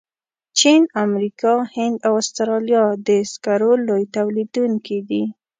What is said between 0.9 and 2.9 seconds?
امریکا، هند او استرالیا